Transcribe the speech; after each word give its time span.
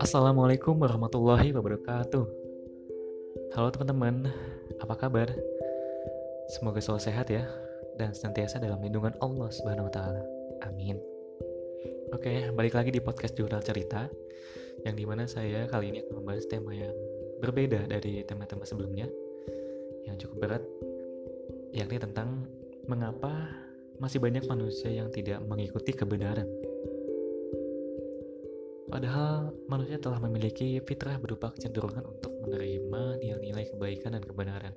Assalamualaikum 0.00 0.80
warahmatullahi 0.80 1.52
wabarakatuh. 1.52 2.24
Halo 3.52 3.68
teman-teman, 3.68 4.32
apa 4.80 4.96
kabar? 4.96 5.28
Semoga 6.56 6.80
selalu 6.80 7.04
sehat 7.04 7.28
ya 7.28 7.44
dan 8.00 8.16
senantiasa 8.16 8.56
dalam 8.56 8.80
lindungan 8.80 9.12
Allah 9.20 9.52
Subhanahu 9.52 9.92
wa 9.92 9.92
taala. 9.92 10.24
Amin. 10.64 10.96
Oke, 12.16 12.48
balik 12.56 12.80
lagi 12.80 12.96
di 12.96 13.04
podcast 13.04 13.36
Jurnal 13.36 13.60
Cerita 13.60 14.08
yang 14.88 14.96
di 14.96 15.04
mana 15.04 15.28
saya 15.28 15.68
kali 15.68 15.92
ini 15.92 16.00
akan 16.00 16.24
membahas 16.24 16.48
tema 16.48 16.72
yang 16.72 16.96
berbeda 17.44 17.92
dari 17.92 18.24
tema-tema 18.24 18.64
sebelumnya 18.64 19.04
yang 20.08 20.16
cukup 20.16 20.48
berat 20.48 20.64
yakni 21.76 22.00
tentang 22.00 22.48
mengapa 22.88 23.65
masih 23.96 24.20
banyak 24.20 24.44
manusia 24.44 24.92
yang 24.92 25.08
tidak 25.12 25.40
mengikuti 25.44 25.92
kebenaran. 25.92 26.48
Padahal 28.86 29.50
manusia 29.66 29.98
telah 29.98 30.22
memiliki 30.22 30.78
fitrah 30.86 31.18
berupa 31.18 31.50
kecenderungan 31.50 32.06
untuk 32.06 32.32
menerima 32.46 33.18
nilai-nilai 33.18 33.66
kebaikan 33.74 34.14
dan 34.14 34.22
kebenaran. 34.22 34.74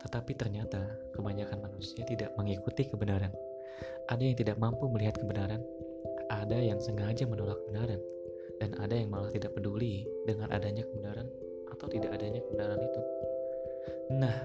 Tetapi 0.00 0.32
ternyata 0.36 0.80
kebanyakan 1.12 1.64
manusia 1.64 2.04
tidak 2.08 2.32
mengikuti 2.40 2.88
kebenaran. 2.88 3.32
Ada 4.08 4.22
yang 4.24 4.36
tidak 4.36 4.56
mampu 4.56 4.88
melihat 4.88 5.20
kebenaran, 5.20 5.60
ada 6.32 6.56
yang 6.56 6.80
sengaja 6.80 7.28
menolak 7.28 7.60
kebenaran, 7.64 8.00
dan 8.60 8.70
ada 8.80 8.94
yang 8.96 9.12
malah 9.12 9.32
tidak 9.32 9.52
peduli 9.52 10.08
dengan 10.24 10.48
adanya 10.52 10.84
kebenaran 10.88 11.28
atau 11.72 11.86
tidak 11.90 12.14
adanya 12.16 12.40
kebenaran 12.44 12.80
itu. 12.80 13.00
Nah, 14.16 14.38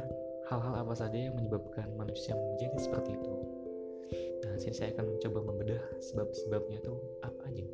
hal-hal 0.49 0.75
apa 0.83 0.93
saja 0.95 1.15
yang 1.15 1.35
menyebabkan 1.35 1.91
manusia 1.95 2.33
menjadi 2.35 2.77
seperti 2.79 3.15
itu? 3.15 3.33
Sini 4.69 4.85
saya 4.85 4.93
akan 5.01 5.17
mencoba 5.17 5.39
membedah 5.49 5.81
sebab-sebabnya 5.97 6.77
itu 6.77 6.93
apa 7.25 7.41
aja 7.49 7.65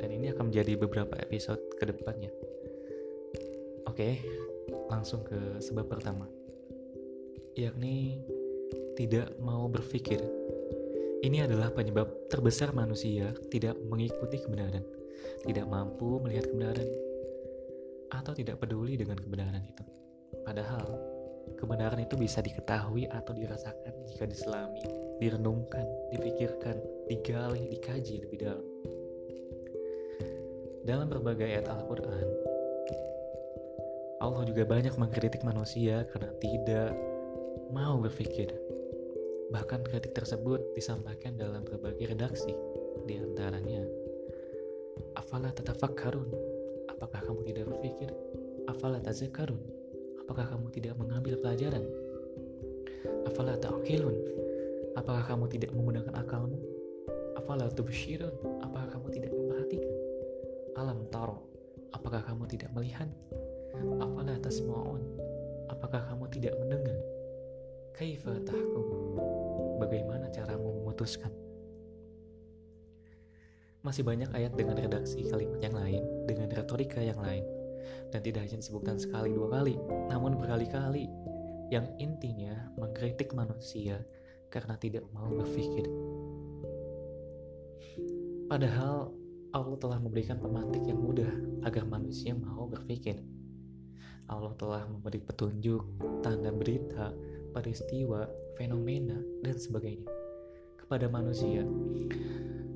dan 0.00 0.08
ini 0.16 0.32
akan 0.32 0.48
menjadi 0.48 0.80
beberapa 0.80 1.12
episode 1.20 1.60
ke 1.76 1.84
depannya. 1.84 2.32
Oke, 3.84 4.16
langsung 4.88 5.28
ke 5.28 5.36
sebab 5.60 5.84
pertama, 5.84 6.24
yakni 7.52 8.24
tidak 8.96 9.36
mau 9.36 9.68
berpikir. 9.68 10.24
Ini 11.20 11.44
adalah 11.52 11.68
penyebab 11.68 12.32
terbesar 12.32 12.72
manusia 12.72 13.36
tidak 13.52 13.76
mengikuti 13.84 14.40
kebenaran, 14.40 14.88
tidak 15.44 15.68
mampu 15.68 16.16
melihat 16.24 16.48
kebenaran, 16.48 16.88
atau 18.08 18.32
tidak 18.32 18.56
peduli 18.56 18.96
dengan 18.96 19.20
kebenaran 19.20 19.60
itu. 19.68 19.84
Padahal, 20.48 20.96
kebenaran 21.56 22.00
itu 22.02 22.16
bisa 22.16 22.44
diketahui 22.44 23.08
atau 23.08 23.32
dirasakan 23.32 23.94
jika 24.08 24.24
diselami, 24.28 24.84
direnungkan, 25.20 25.84
dipikirkan, 26.12 26.76
digali, 27.08 27.70
dikaji 27.72 28.24
lebih 28.24 28.38
dalam. 28.44 28.66
Dalam 30.84 31.08
berbagai 31.08 31.48
ayat 31.48 31.66
Al-Quran, 31.72 32.28
Allah 34.20 34.42
juga 34.44 34.64
banyak 34.68 34.96
mengkritik 35.00 35.40
manusia 35.44 36.04
karena 36.12 36.32
tidak 36.40 36.92
mau 37.72 37.96
berpikir. 38.00 38.52
Bahkan 39.52 39.84
kritik 39.88 40.12
tersebut 40.16 40.72
disampaikan 40.76 41.36
dalam 41.36 41.64
berbagai 41.64 42.16
redaksi, 42.16 42.52
di 43.04 43.20
antaranya, 43.20 43.84
Afala 45.18 45.50
tatafakkarun? 45.50 46.30
Apakah 46.90 47.20
kamu 47.26 47.42
tidak 47.48 47.64
berpikir? 47.70 48.10
Afala 48.70 49.02
tazakarun? 49.02 49.73
Apakah 50.24 50.56
kamu 50.56 50.72
tidak 50.72 50.96
mengambil 50.96 51.36
pelajaran? 51.36 51.84
Afala 53.28 53.60
ta'qilun? 53.60 54.16
Apakah 54.96 55.20
kamu 55.28 55.52
tidak 55.52 55.76
menggunakan 55.76 56.16
akalmu? 56.16 56.56
Afala 57.36 57.68
tubshirun? 57.68 58.32
Apakah 58.64 58.88
kamu 58.96 59.06
tidak 59.12 59.30
memperhatikan? 59.36 59.92
Alam 60.80 61.04
taro, 61.12 61.44
apakah 61.92 62.24
kamu 62.24 62.48
tidak 62.48 62.72
melihat? 62.72 63.04
Afala 64.00 64.40
tasma'un, 64.40 65.04
apakah 65.68 66.00
kamu 66.08 66.24
tidak 66.32 66.56
mendengar? 66.56 66.96
Kaifa 67.92 68.32
tahkum, 68.48 68.86
bagaimana 69.76 70.32
caramu 70.32 70.80
memutuskan? 70.80 71.30
Masih 73.84 74.00
banyak 74.00 74.32
ayat 74.32 74.56
dengan 74.56 74.80
redaksi 74.80 75.20
kalimat 75.28 75.60
yang 75.60 75.76
lain, 75.76 76.00
dengan 76.24 76.48
retorika 76.48 77.04
yang 77.04 77.20
lain, 77.20 77.44
dan 78.10 78.20
tidak 78.22 78.46
hanya 78.46 78.58
disebutkan 78.60 78.96
sekali 78.96 79.32
dua 79.32 79.60
kali, 79.60 79.76
namun 80.10 80.38
berkali-kali, 80.38 81.10
yang 81.72 81.88
intinya 81.98 82.70
mengkritik 82.76 83.32
manusia 83.32 84.02
karena 84.52 84.78
tidak 84.78 85.04
mau 85.10 85.28
berpikir. 85.32 85.88
Padahal 88.46 89.10
Allah 89.54 89.76
telah 89.78 89.98
memberikan 89.98 90.38
pemantik 90.38 90.84
yang 90.84 91.00
mudah 91.00 91.30
agar 91.66 91.86
manusia 91.86 92.36
mau 92.36 92.68
berpikir. 92.68 93.18
Allah 94.28 94.52
telah 94.56 94.88
memberi 94.88 95.20
petunjuk, 95.20 95.84
tanda 96.24 96.48
berita, 96.50 97.12
peristiwa, 97.52 98.24
fenomena, 98.56 99.16
dan 99.44 99.56
sebagainya 99.56 100.08
kepada 100.80 101.08
manusia. 101.08 101.64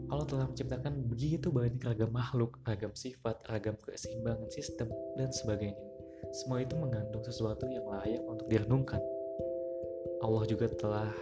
Allah 0.08 0.24
telah 0.24 0.46
menciptakan 0.48 1.04
begitu 1.04 1.52
banyak 1.52 1.84
ragam 1.84 2.08
makhluk, 2.08 2.56
ragam 2.64 2.92
sifat, 2.96 3.44
ragam 3.52 3.76
keseimbangan 3.84 4.48
sistem, 4.48 4.88
dan 5.20 5.28
sebagainya. 5.28 5.76
Semua 6.32 6.64
itu 6.64 6.76
mengandung 6.76 7.24
sesuatu 7.24 7.68
yang 7.68 7.84
layak 7.84 8.24
untuk 8.24 8.48
direnungkan. 8.48 9.00
Allah 10.24 10.44
juga 10.48 10.66
telah 10.72 11.12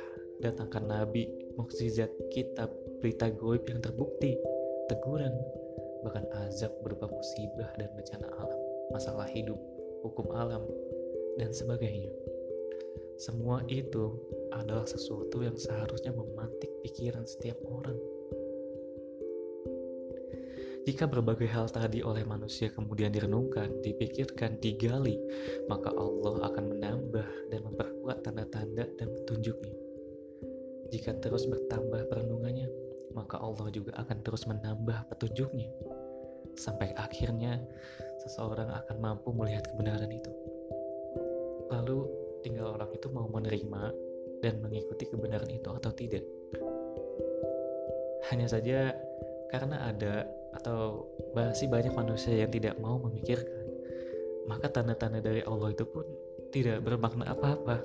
datangkan 0.41 0.87
nabi, 0.87 1.27
mukjizat, 1.59 2.11
kitab, 2.31 2.71
berita 3.03 3.29
goib 3.35 3.67
yang 3.67 3.83
terbukti 3.83 4.39
teguran, 4.87 5.35
bahkan 6.07 6.25
azab 6.47 6.71
berupa 6.87 7.11
musibah 7.11 7.71
dan 7.77 7.91
bencana 7.99 8.27
alam, 8.39 8.61
masalah 8.95 9.27
hidup, 9.27 9.59
hukum 10.07 10.31
alam, 10.31 10.63
dan 11.37 11.51
sebagainya. 11.51 12.15
Semua 13.17 13.65
itu 13.67 14.13
adalah 14.53 14.85
sesuatu 14.85 15.41
yang 15.41 15.57
seharusnya 15.57 16.13
memantik 16.13 16.69
pikiran 16.85 17.25
setiap 17.25 17.57
orang. 17.65 17.97
Jika 20.87 21.11
berbagai 21.11 21.51
hal 21.51 21.67
tadi 21.67 21.99
oleh 21.99 22.23
manusia 22.23 22.71
kemudian 22.71 23.11
direnungkan, 23.11 23.83
dipikirkan, 23.83 24.63
digali, 24.63 25.19
maka 25.67 25.91
Allah 25.91 26.47
akan 26.47 26.65
menambah 26.79 27.27
dan 27.51 27.61
memperkuat 27.67 28.23
tanda-tanda 28.23 28.87
dan 28.95 29.09
petunjuknya. 29.11 29.75
Jika 30.95 31.19
terus 31.19 31.51
bertambah 31.51 32.07
perenungannya, 32.07 32.71
maka 33.19 33.43
Allah 33.43 33.67
juga 33.75 33.99
akan 33.99 34.23
terus 34.23 34.47
menambah 34.47 35.11
petunjuknya 35.11 35.67
sampai 36.55 36.95
akhirnya 36.95 37.59
seseorang 38.23 38.71
akan 38.71 38.97
mampu 39.03 39.35
melihat 39.35 39.67
kebenaran 39.67 40.15
itu. 40.15 40.31
Lalu 41.67 42.07
tinggal 42.47 42.79
orang 42.79 42.95
itu 42.95 43.11
mau 43.11 43.27
menerima 43.27 43.91
dan 44.39 44.63
mengikuti 44.63 45.11
kebenaran 45.11 45.51
itu 45.51 45.67
atau 45.67 45.91
tidak. 45.91 46.23
Hanya 48.31 48.47
saja 48.47 48.95
karena 49.51 49.91
ada 49.91 50.27
atau 50.57 51.05
masih 51.37 51.69
banyak 51.69 51.93
manusia 51.93 52.33
yang 52.33 52.51
tidak 52.51 52.81
mau 52.81 52.97
memikirkan, 52.97 53.65
maka 54.49 54.73
tanda-tanda 54.73 55.21
dari 55.21 55.45
Allah 55.45 55.71
itu 55.71 55.85
pun 55.85 56.07
tidak 56.51 56.81
bermakna 56.81 57.29
apa-apa 57.29 57.85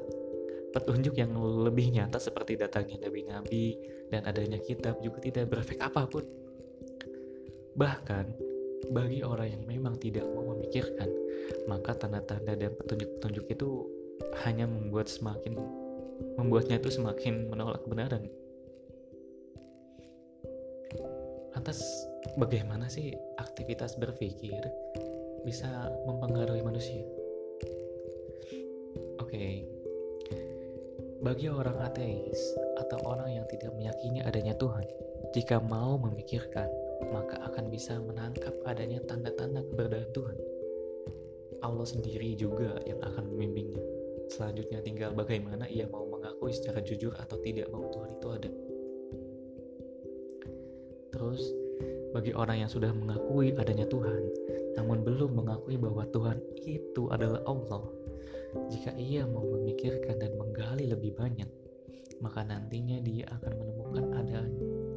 petunjuk 0.72 1.20
yang 1.20 1.36
lebih 1.36 1.92
nyata 1.92 2.16
seperti 2.16 2.56
datangnya 2.56 3.08
nabi-nabi 3.08 3.76
dan 4.08 4.24
adanya 4.24 4.58
kitab 4.64 5.04
juga 5.04 5.20
tidak 5.20 5.52
berefek 5.52 5.84
apa 5.84 6.08
pun. 6.08 6.24
Bahkan, 7.76 8.26
bagi 8.92 9.24
orang 9.24 9.52
yang 9.52 9.64
memang 9.68 9.96
tidak 10.00 10.24
mau 10.32 10.56
memikirkan, 10.56 11.08
maka 11.68 11.96
tanda-tanda 11.96 12.56
dan 12.56 12.72
petunjuk-petunjuk 12.80 13.46
itu 13.52 13.70
hanya 14.48 14.68
membuat 14.68 15.12
semakin 15.12 15.60
membuatnya 16.38 16.78
itu 16.78 16.90
semakin 16.94 17.50
menolak 17.50 17.82
kebenaran. 17.84 18.30
Lantas, 21.62 22.10
bagaimana 22.42 22.90
sih 22.90 23.14
aktivitas 23.38 23.94
berpikir 24.02 24.58
bisa 25.46 25.70
mempengaruhi 26.10 26.66
manusia? 26.66 27.06
Oke, 29.22 29.30
okay, 29.30 29.54
bagi 31.22 31.54
orang 31.54 31.78
ateis 31.86 32.58
atau 32.82 32.98
orang 33.06 33.38
yang 33.38 33.46
tidak 33.46 33.78
meyakini 33.78 34.26
adanya 34.26 34.58
Tuhan, 34.58 34.90
jika 35.38 35.62
mau 35.62 36.02
memikirkan, 36.02 36.66
maka 37.14 37.38
akan 37.54 37.70
bisa 37.70 37.94
menangkap 38.02 38.58
adanya 38.66 38.98
tanda-tanda 39.06 39.62
keberadaan 39.62 40.10
Tuhan. 40.18 40.38
Allah 41.62 41.86
sendiri 41.86 42.34
juga 42.42 42.82
yang 42.90 43.06
akan 43.06 43.30
membimbingnya. 43.38 43.86
Selanjutnya 44.34 44.82
tinggal 44.82 45.14
bagaimana 45.14 45.70
ia 45.70 45.86
mau 45.86 46.10
mengakui 46.10 46.58
secara 46.58 46.82
jujur 46.82 47.14
atau 47.22 47.38
tidak 47.46 47.70
bahwa 47.70 47.86
Tuhan 47.94 48.18
itu 48.18 48.30
ada. 48.34 48.71
Terus, 51.22 51.54
bagi 52.18 52.34
orang 52.34 52.66
yang 52.66 52.72
sudah 52.74 52.90
mengakui 52.98 53.54
adanya 53.54 53.86
Tuhan, 53.86 54.26
namun 54.74 55.06
belum 55.06 55.38
mengakui 55.38 55.78
bahwa 55.78 56.02
Tuhan 56.10 56.42
itu 56.66 57.14
adalah 57.14 57.46
Allah, 57.46 57.86
jika 58.74 58.90
ia 58.98 59.30
mau 59.30 59.46
memikirkan 59.46 60.18
dan 60.18 60.34
menggali 60.34 60.90
lebih 60.90 61.14
banyak, 61.14 61.46
maka 62.26 62.42
nantinya 62.42 62.98
dia 63.06 63.30
akan 63.38 63.54
menemukan 63.54 64.06
ada 64.18 64.42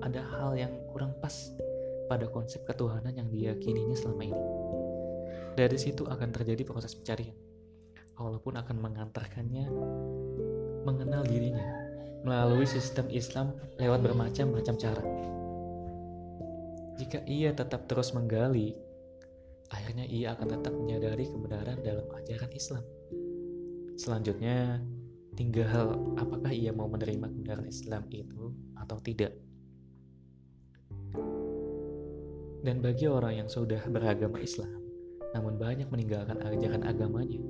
ada 0.00 0.20
hal 0.32 0.56
yang 0.56 0.72
kurang 0.96 1.12
pas 1.20 1.52
pada 2.08 2.24
konsep 2.32 2.64
ketuhanan 2.64 3.12
yang 3.12 3.28
diyakininya 3.28 3.92
selama 3.92 4.24
ini. 4.24 4.44
Dari 5.60 5.76
situ 5.76 6.08
akan 6.08 6.32
terjadi 6.32 6.64
proses 6.64 6.96
pencarian. 6.96 7.36
Walaupun 8.16 8.56
akan 8.56 8.76
mengantarkannya 8.80 9.68
mengenal 10.88 11.20
dirinya 11.28 11.68
melalui 12.24 12.64
sistem 12.64 13.12
Islam 13.12 13.52
lewat 13.76 14.00
bermacam-macam 14.00 14.74
cara. 14.80 15.04
Jika 16.94 17.26
ia 17.26 17.50
tetap 17.50 17.90
terus 17.90 18.14
menggali, 18.14 18.74
akhirnya 19.74 20.06
ia 20.06 20.38
akan 20.38 20.48
tetap 20.58 20.72
menyadari 20.74 21.26
kebenaran 21.26 21.82
dalam 21.82 22.06
ajaran 22.14 22.52
Islam. 22.54 22.84
Selanjutnya, 23.98 24.78
tinggal 25.34 25.98
apakah 26.14 26.54
ia 26.54 26.70
mau 26.70 26.86
menerima 26.86 27.26
kebenaran 27.30 27.66
Islam 27.66 28.06
itu 28.14 28.54
atau 28.78 28.98
tidak. 29.02 29.34
Dan 32.64 32.80
bagi 32.80 33.04
orang 33.10 33.44
yang 33.44 33.48
sudah 33.50 33.82
beragama 33.90 34.40
Islam, 34.40 34.72
namun 35.36 35.60
banyak 35.60 35.90
meninggalkan 35.92 36.40
ajaran 36.40 36.80
agamanya, 36.86 37.42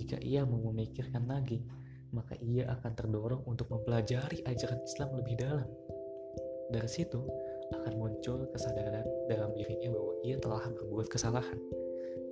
jika 0.00 0.16
ia 0.24 0.48
mau 0.48 0.72
memikirkan 0.72 1.28
lagi, 1.28 1.60
maka 2.10 2.34
ia 2.40 2.66
akan 2.72 2.92
terdorong 2.96 3.42
untuk 3.44 3.68
mempelajari 3.68 4.42
ajaran 4.48 4.80
Islam 4.80 5.12
lebih 5.18 5.36
dalam. 5.38 5.68
Dari 6.70 6.88
situ 6.88 7.20
akan 7.74 7.94
muncul 7.98 8.46
kesadaran 8.50 9.06
dalam 9.30 9.54
dirinya 9.54 9.94
bahwa 9.94 10.12
ia 10.26 10.36
telah 10.38 10.62
berbuat 10.70 11.06
kesalahan, 11.08 11.58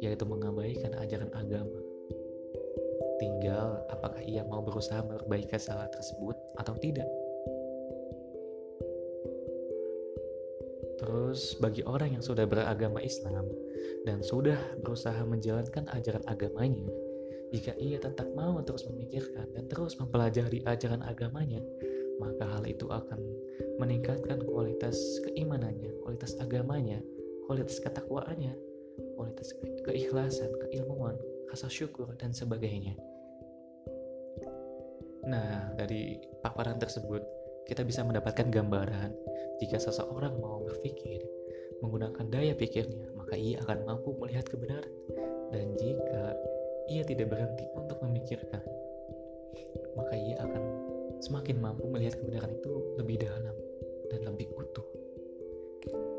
yaitu 0.02 0.26
mengabaikan 0.26 0.94
ajaran 0.98 1.30
agama 1.34 1.78
Tinggal 3.18 3.82
apakah 3.90 4.22
ia 4.22 4.46
mau 4.46 4.62
berusaha 4.62 5.02
memperbaiki 5.02 5.50
kesalahan 5.50 5.90
tersebut 5.90 6.38
atau 6.54 6.74
tidak. 6.78 7.10
Terus 10.98 11.58
bagi 11.58 11.82
orang 11.82 12.18
yang 12.18 12.22
sudah 12.22 12.46
beragama 12.46 13.02
Islam 13.02 13.46
dan 14.06 14.22
sudah 14.22 14.58
berusaha 14.82 15.18
menjalankan 15.26 15.90
ajaran 15.90 16.22
agamanya, 16.30 16.86
jika 17.50 17.74
ia 17.78 17.98
tetap 17.98 18.30
mau 18.38 18.62
terus 18.62 18.86
memikirkan 18.86 19.50
dan 19.50 19.66
terus 19.66 19.98
mempelajari 19.98 20.62
ajaran 20.62 21.02
agamanya, 21.02 21.62
maka 22.18 22.44
hal 22.46 22.64
itu 22.66 22.86
akan 22.90 23.20
meningkatkan 23.78 24.42
kualitas 24.42 24.98
keimanannya, 25.26 25.94
kualitas 26.02 26.34
agamanya, 26.42 26.98
kualitas 27.46 27.78
ketakwaannya, 27.80 28.54
kualitas 29.14 29.54
keikhlasan, 29.86 30.50
keilmuan, 30.66 31.14
rasa 31.48 31.70
syukur, 31.70 32.12
dan 32.18 32.34
sebagainya. 32.34 32.98
Nah, 35.28 35.74
dari 35.76 36.18
paparan 36.40 36.80
tersebut, 36.80 37.20
kita 37.68 37.84
bisa 37.84 38.00
mendapatkan 38.00 38.48
gambaran 38.48 39.12
jika 39.60 39.76
seseorang 39.76 40.38
mau 40.40 40.64
berpikir 40.64 41.20
menggunakan 41.82 42.26
daya 42.30 42.54
pikirnya, 42.54 43.12
maka 43.14 43.34
ia 43.38 43.60
akan 43.62 43.86
mampu 43.86 44.14
melihat 44.18 44.46
kebenaran. 44.48 44.94
Dan 45.52 45.76
jika 45.78 46.34
ia 46.88 47.02
tidak 47.04 47.32
berhenti 47.32 47.64
untuk 47.76 48.00
memikirkan, 48.02 48.64
maka 49.94 50.14
ia 50.16 50.36
akan 50.42 50.62
semakin 51.18 51.58
mampu 51.58 51.86
melihat 51.90 52.18
kebenaran 52.18 52.52
itu 52.54 52.72
lebih 52.98 53.22
dalam 53.22 53.56
dan 54.08 54.20
lebih 54.24 54.48
utuh. 54.54 54.86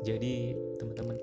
Jadi, 0.00 0.56
teman-teman, 0.80 1.20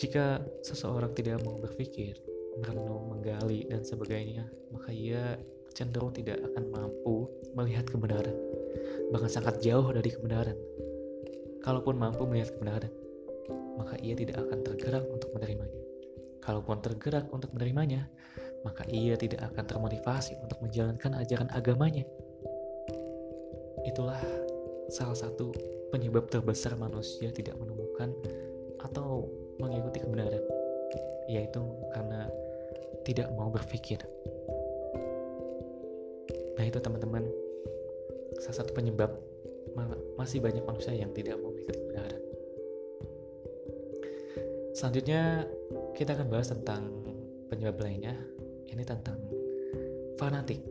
jika 0.00 0.42
seseorang 0.64 1.14
tidak 1.14 1.44
mau 1.46 1.60
berpikir, 1.60 2.18
merenung, 2.58 3.14
menggali, 3.14 3.68
dan 3.70 3.86
sebagainya, 3.86 4.48
maka 4.74 4.90
ia 4.90 5.38
cenderung 5.70 6.10
tidak 6.10 6.42
akan 6.50 6.66
mampu 6.72 7.30
melihat 7.54 7.86
kebenaran, 7.86 8.34
bahkan 9.14 9.30
sangat 9.30 9.62
jauh 9.62 9.86
dari 9.94 10.10
kebenaran. 10.10 10.58
Kalaupun 11.62 12.00
mampu 12.00 12.26
melihat 12.26 12.56
kebenaran, 12.56 12.90
maka 13.78 13.94
ia 14.02 14.16
tidak 14.16 14.40
akan 14.40 14.58
tergerak 14.66 15.04
untuk 15.06 15.30
menerimanya. 15.36 15.80
Kalaupun 16.40 16.80
tergerak 16.80 17.28
untuk 17.30 17.52
menerimanya, 17.52 18.08
maka 18.64 18.84
ia 18.88 19.14
tidak 19.16 19.52
akan 19.52 19.64
termotivasi 19.68 20.36
untuk 20.40 20.58
menjalankan 20.64 21.16
ajaran 21.20 21.48
agamanya. 21.52 22.04
Itulah 23.90 24.22
salah 24.86 25.18
satu 25.18 25.50
penyebab 25.90 26.30
terbesar 26.30 26.78
manusia 26.78 27.34
tidak 27.34 27.58
menemukan 27.58 28.14
atau 28.86 29.26
mengikuti 29.58 29.98
kebenaran, 29.98 30.46
yaitu 31.26 31.58
karena 31.90 32.30
tidak 33.02 33.34
mau 33.34 33.50
berpikir. 33.50 33.98
Nah 36.54 36.64
itu 36.64 36.78
teman-teman 36.78 37.26
salah 38.38 38.62
satu 38.62 38.70
penyebab 38.78 39.10
masih 40.14 40.38
banyak 40.38 40.62
manusia 40.62 40.94
yang 40.94 41.10
tidak 41.10 41.34
mau 41.42 41.50
mengikuti 41.50 41.82
kebenaran. 41.82 42.22
Selanjutnya 44.70 45.50
kita 45.98 46.14
akan 46.14 46.30
bahas 46.30 46.54
tentang 46.54 46.86
penyebab 47.50 47.82
lainnya. 47.82 48.14
Ini 48.70 48.86
tentang 48.86 49.18
fanatik. 50.14 50.62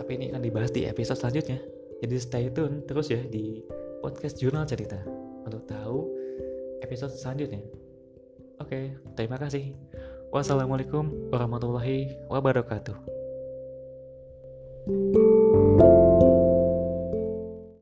Tapi 0.00 0.10
ini 0.16 0.32
akan 0.32 0.40
dibahas 0.40 0.72
di 0.72 0.88
episode 0.88 1.20
selanjutnya. 1.20 1.77
Jadi 1.98 2.16
stay 2.18 2.46
tune 2.54 2.86
terus 2.86 3.10
ya 3.10 3.18
di 3.22 3.62
podcast 3.98 4.38
Jurnal 4.38 4.64
Cerita 4.70 5.02
untuk 5.42 5.66
tahu 5.66 6.06
episode 6.82 7.14
selanjutnya. 7.14 7.62
Oke, 8.62 8.94
terima 9.18 9.38
kasih. 9.38 9.74
Wassalamualaikum 10.30 11.32
warahmatullahi 11.32 12.28
wabarakatuh. 12.28 13.18
thank 14.88 15.16
you 15.16 15.27